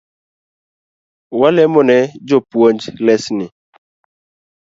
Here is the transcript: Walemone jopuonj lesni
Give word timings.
Walemone 1.39 1.97
jopuonj 2.27 2.81
lesni 3.05 3.45